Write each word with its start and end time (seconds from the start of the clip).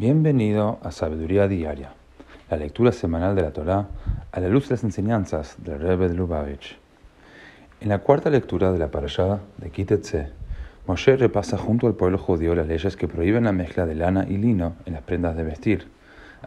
Bienvenido 0.00 0.78
a 0.82 0.92
Sabiduría 0.92 1.46
Diaria, 1.46 1.92
la 2.48 2.56
lectura 2.56 2.90
semanal 2.90 3.36
de 3.36 3.42
la 3.42 3.52
Torá 3.52 3.88
a 4.32 4.40
la 4.40 4.48
luz 4.48 4.66
de 4.66 4.76
las 4.76 4.84
enseñanzas 4.84 5.56
del 5.58 5.78
Rebbe 5.78 6.08
de 6.08 6.14
Lubavitch. 6.14 6.78
En 7.82 7.90
la 7.90 7.98
cuarta 7.98 8.30
lectura 8.30 8.72
de 8.72 8.78
la 8.78 8.90
parashá 8.90 9.40
de 9.58 9.68
Kitetse, 9.68 10.30
Moshe 10.86 11.18
repasa 11.18 11.58
junto 11.58 11.86
al 11.86 11.96
pueblo 11.96 12.16
judío 12.16 12.54
las 12.54 12.66
leyes 12.66 12.96
que 12.96 13.08
prohíben 13.08 13.44
la 13.44 13.52
mezcla 13.52 13.84
de 13.84 13.94
lana 13.94 14.24
y 14.26 14.38
lino 14.38 14.74
en 14.86 14.94
las 14.94 15.02
prendas 15.02 15.36
de 15.36 15.42
vestir, 15.44 15.88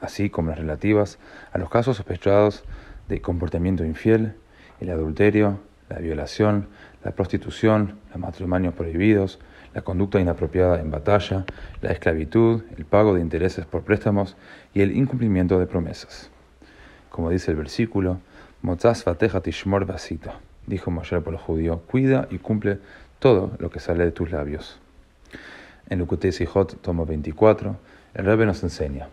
así 0.02 0.32
como 0.32 0.50
las 0.50 0.58
relativas 0.58 1.20
a 1.52 1.60
los 1.60 1.70
casos 1.70 1.98
sospechados 1.98 2.64
de 3.08 3.22
comportamiento 3.22 3.86
infiel, 3.86 4.34
el 4.80 4.90
adulterio, 4.90 5.60
la 5.90 6.00
violación, 6.00 6.70
la 7.04 7.12
prostitución, 7.12 8.00
los 8.10 8.18
matrimonios 8.18 8.74
prohibidos, 8.74 9.38
la 9.74 9.82
conducta 9.82 10.20
inapropiada 10.20 10.80
en 10.80 10.92
batalla, 10.92 11.46
la 11.82 11.92
esclavitud, 11.92 12.64
el 12.78 12.86
pago 12.86 13.14
de 13.14 13.22
intereses 13.22 13.66
por 13.66 13.84
préstamos 13.84 14.36
y 14.74 14.82
el 14.82 14.96
incumplimiento 14.96 15.60
de 15.60 15.68
promesas. 15.68 16.30
Como 17.10 17.30
dice 17.30 17.52
el 17.52 17.58
versículo, 17.58 18.20
vateja 18.62 19.42
tishmor 19.42 19.86
vasita, 19.86 20.40
dijo 20.68 20.92
Moshe 20.92 21.20
por 21.22 21.34
los 21.34 21.42
judíos, 21.42 21.80
cuida 21.90 22.28
y 22.30 22.38
cumple 22.38 22.80
todo 23.20 23.52
lo 23.60 23.70
que 23.70 23.80
sale 23.80 24.06
de 24.06 24.12
tus 24.12 24.32
labios. 24.32 24.80
En 25.90 26.00
Lukutei 26.00 26.32
Sijot, 26.32 26.82
tomo 26.82 27.06
24, 27.06 27.76
el 28.14 28.26
Rebbe 28.26 28.46
nos 28.46 28.64
enseña 28.64 29.10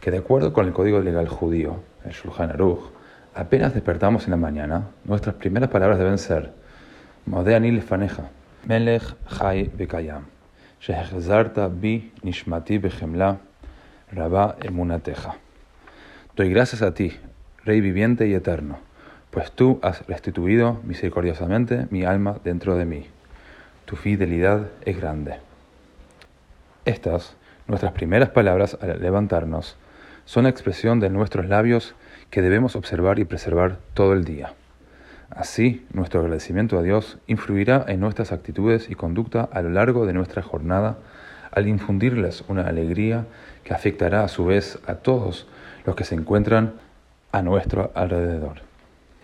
que 0.00 0.10
de 0.10 0.18
acuerdo 0.18 0.52
con 0.52 0.66
el 0.66 0.72
código 0.72 1.00
legal 1.00 1.28
judío, 1.28 1.80
el 2.04 2.12
Shulchan 2.12 2.50
Aruch, 2.50 2.80
apenas 3.34 3.74
despertamos 3.74 4.24
en 4.24 4.32
la 4.32 4.36
mañana, 4.36 4.88
nuestras 5.04 5.36
primeras 5.36 5.70
palabras 5.70 5.98
deben 5.98 6.18
ser 6.18 6.52
Modeani 7.26 7.70
lefaneja, 7.70 8.30
Melech 8.66 9.02
Chai 9.26 9.70
Bekayam, 9.74 10.24
Shehechzarta 10.80 11.68
bi 11.68 12.12
Nishmati 12.22 12.78
Bechemla, 12.78 13.38
Rabá 14.12 14.56
Emunateja. 14.60 15.36
Doy 16.36 16.50
gracias 16.50 16.82
a 16.82 16.92
ti, 16.92 17.12
Rey 17.64 17.80
viviente 17.80 18.26
y 18.28 18.34
eterno, 18.34 18.78
pues 19.30 19.50
tú 19.52 19.80
has 19.82 20.06
restituido 20.06 20.80
misericordiosamente 20.84 21.86
mi 21.90 22.04
alma 22.04 22.38
dentro 22.44 22.76
de 22.76 22.84
mí. 22.84 23.06
Tu 23.86 23.96
fidelidad 23.96 24.68
es 24.84 24.96
grande. 24.96 25.36
Estas, 26.84 27.36
nuestras 27.66 27.92
primeras 27.92 28.28
palabras 28.28 28.76
al 28.82 29.00
levantarnos, 29.00 29.76
son 30.26 30.46
expresión 30.46 31.00
de 31.00 31.08
nuestros 31.08 31.46
labios 31.46 31.94
que 32.30 32.42
debemos 32.42 32.76
observar 32.76 33.18
y 33.18 33.24
preservar 33.24 33.78
todo 33.94 34.12
el 34.12 34.24
día. 34.24 34.52
Así, 35.30 35.86
nuestro 35.92 36.20
agradecimiento 36.20 36.78
a 36.78 36.82
Dios 36.82 37.18
influirá 37.26 37.84
en 37.86 38.00
nuestras 38.00 38.32
actitudes 38.32 38.90
y 38.90 38.94
conducta 38.94 39.48
a 39.52 39.62
lo 39.62 39.70
largo 39.70 40.04
de 40.04 40.12
nuestra 40.12 40.42
jornada 40.42 40.98
al 41.52 41.68
infundirles 41.68 42.44
una 42.48 42.66
alegría 42.66 43.26
que 43.64 43.72
afectará 43.72 44.24
a 44.24 44.28
su 44.28 44.44
vez 44.44 44.78
a 44.86 44.96
todos 44.96 45.46
los 45.84 45.94
que 45.94 46.04
se 46.04 46.14
encuentran 46.14 46.74
a 47.32 47.42
nuestro 47.42 47.92
alrededor. 47.94 48.69